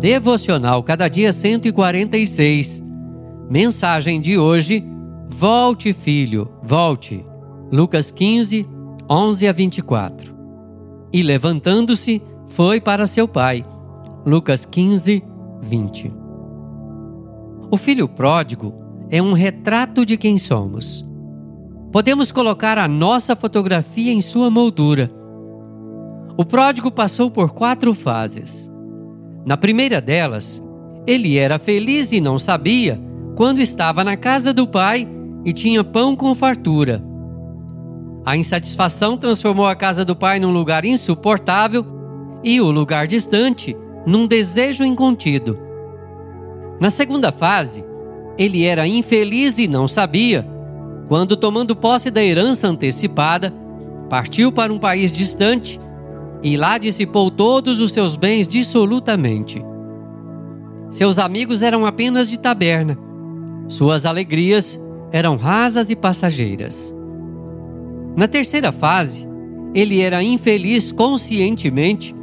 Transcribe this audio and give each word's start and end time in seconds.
Devocional 0.00 0.82
Cada 0.82 1.08
Dia 1.08 1.32
146. 1.32 2.82
Mensagem 3.48 4.20
de 4.20 4.36
hoje: 4.38 4.84
Volte, 5.28 5.92
filho, 5.92 6.50
volte. 6.62 7.24
Lucas 7.72 8.10
15, 8.10 8.66
11 9.08 9.48
a 9.48 9.52
24. 9.52 10.34
E 11.12 11.22
levantando-se, 11.22 12.22
foi 12.46 12.80
para 12.80 13.06
seu 13.06 13.26
pai. 13.26 13.64
Lucas 14.26 14.66
15, 14.66 15.22
20. 15.62 16.12
O 17.70 17.76
filho 17.76 18.08
pródigo 18.08 18.74
é 19.10 19.22
um 19.22 19.32
retrato 19.32 20.04
de 20.04 20.16
quem 20.16 20.38
somos. 20.38 21.04
Podemos 21.90 22.32
colocar 22.32 22.76
a 22.78 22.88
nossa 22.88 23.36
fotografia 23.36 24.12
em 24.12 24.20
sua 24.20 24.50
moldura. 24.50 25.10
O 26.36 26.44
pródigo 26.44 26.90
passou 26.90 27.30
por 27.30 27.52
quatro 27.52 27.94
fases. 27.94 28.73
Na 29.46 29.56
primeira 29.56 30.00
delas, 30.00 30.62
ele 31.06 31.36
era 31.36 31.58
feliz 31.58 32.12
e 32.12 32.20
não 32.20 32.38
sabia 32.38 32.98
quando 33.36 33.60
estava 33.60 34.02
na 34.02 34.16
casa 34.16 34.52
do 34.54 34.66
pai 34.66 35.06
e 35.44 35.52
tinha 35.52 35.84
pão 35.84 36.16
com 36.16 36.34
fartura. 36.34 37.02
A 38.24 38.36
insatisfação 38.36 39.18
transformou 39.18 39.66
a 39.66 39.76
casa 39.76 40.04
do 40.04 40.16
pai 40.16 40.40
num 40.40 40.50
lugar 40.50 40.84
insuportável 40.84 41.84
e 42.42 42.60
o 42.60 42.70
lugar 42.70 43.06
distante 43.06 43.76
num 44.06 44.26
desejo 44.26 44.82
incontido. 44.82 45.58
Na 46.80 46.88
segunda 46.88 47.30
fase, 47.30 47.84
ele 48.38 48.64
era 48.64 48.86
infeliz 48.86 49.58
e 49.58 49.68
não 49.68 49.86
sabia 49.86 50.46
quando, 51.06 51.36
tomando 51.36 51.76
posse 51.76 52.10
da 52.10 52.24
herança 52.24 52.66
antecipada, 52.66 53.52
partiu 54.08 54.50
para 54.50 54.72
um 54.72 54.78
país 54.78 55.12
distante 55.12 55.78
e 56.44 56.58
lá 56.58 56.76
dissipou 56.76 57.30
todos 57.30 57.80
os 57.80 57.90
seus 57.90 58.16
bens 58.16 58.46
dissolutamente. 58.46 59.64
Seus 60.90 61.18
amigos 61.18 61.62
eram 61.62 61.86
apenas 61.86 62.28
de 62.28 62.38
taberna, 62.38 62.98
suas 63.66 64.04
alegrias 64.04 64.78
eram 65.10 65.36
rasas 65.36 65.88
e 65.88 65.96
passageiras. 65.96 66.94
Na 68.14 68.28
terceira 68.28 68.70
fase, 68.70 69.26
ele 69.74 70.02
era 70.02 70.22
infeliz 70.22 70.92
conscientemente 70.92 72.14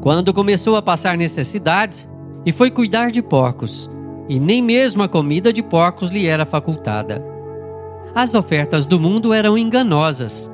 quando 0.00 0.32
começou 0.32 0.76
a 0.76 0.82
passar 0.82 1.16
necessidades 1.16 2.08
e 2.46 2.52
foi 2.52 2.70
cuidar 2.70 3.10
de 3.10 3.22
porcos, 3.22 3.90
e 4.28 4.38
nem 4.38 4.62
mesmo 4.62 5.02
a 5.02 5.08
comida 5.08 5.52
de 5.52 5.62
porcos 5.62 6.10
lhe 6.10 6.26
era 6.26 6.46
facultada. 6.46 7.24
As 8.14 8.34
ofertas 8.34 8.86
do 8.86 9.00
mundo 9.00 9.32
eram 9.32 9.58
enganosas. 9.58 10.50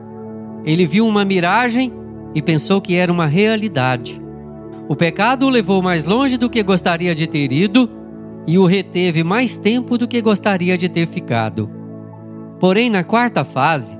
Ele 0.64 0.86
viu 0.86 1.06
uma 1.06 1.24
miragem 1.24 1.92
e 2.34 2.40
pensou 2.40 2.80
que 2.80 2.94
era 2.94 3.12
uma 3.12 3.26
realidade. 3.26 4.20
O 4.88 4.96
pecado 4.96 5.46
o 5.46 5.50
levou 5.50 5.82
mais 5.82 6.04
longe 6.04 6.36
do 6.36 6.50
que 6.50 6.62
gostaria 6.62 7.14
de 7.14 7.26
ter 7.26 7.52
ido 7.52 7.88
e 8.46 8.58
o 8.58 8.66
reteve 8.66 9.22
mais 9.22 9.56
tempo 9.56 9.96
do 9.96 10.08
que 10.08 10.20
gostaria 10.20 10.76
de 10.76 10.88
ter 10.88 11.06
ficado. 11.06 11.70
Porém, 12.58 12.90
na 12.90 13.04
quarta 13.04 13.44
fase, 13.44 13.98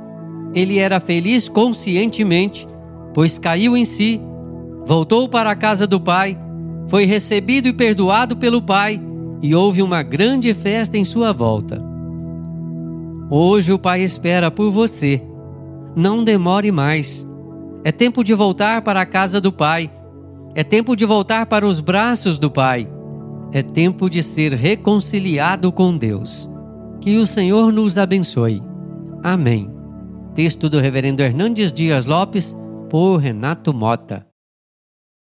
ele 0.55 0.79
era 0.79 0.99
feliz 0.99 1.49
conscientemente, 1.49 2.67
pois 3.15 3.39
caiu 3.39 3.77
em 3.77 3.85
si, 3.85 4.21
voltou 4.87 5.29
para 5.29 5.51
a 5.51 5.57
casa 5.57 5.87
do 5.87 6.01
pai, 6.01 6.37
foi 6.89 7.05
recebido 7.05 7.69
e 7.69 7.73
perdoado 7.73 8.37
pelo 8.37 8.61
pai 8.61 9.01
e 9.41 9.55
houve 9.55 9.83
uma 9.83 10.03
grande 10.03 10.53
festa 10.53 10.99
em 10.99 11.05
sua 11.05 11.33
volta. 11.33 11.83
Hoje 13.31 13.73
o 13.73 13.79
pai 13.79 14.03
espera 14.03 14.51
por 14.51 14.73
você. 14.73 15.23
Não 15.95 16.25
demore 16.25 16.73
mais. 16.73 17.30
É 17.83 17.91
tempo 17.91 18.23
de 18.23 18.35
voltar 18.35 18.83
para 18.83 19.01
a 19.01 19.07
casa 19.07 19.41
do 19.41 19.53
Pai. 19.53 19.91
É 20.55 20.63
tempo 20.63 20.95
de 20.95 21.05
voltar 21.05 21.47
para 21.47 21.67
os 21.67 21.81
braços 21.81 22.39
do 22.39 22.51
Pai. 22.51 22.89
É 23.53 23.63
tempo 23.63 24.09
de 24.09 24.23
ser 24.23 24.53
reconciliado 24.53 25.73
com 25.73 25.97
Deus. 25.97 26.49
Que 27.01 27.17
o 27.19 27.27
Senhor 27.27 27.73
nos 27.73 27.99
abençoe. 27.99 28.63
Amém. 29.23 29.71
Texto 30.35 30.69
do 30.69 30.79
Reverendo 30.79 31.23
Hernandes 31.23 31.73
Dias 31.73 32.07
Lopes, 32.07 32.57
por 32.89 33.17
Renato 33.17 33.73
Mota. 33.73 34.30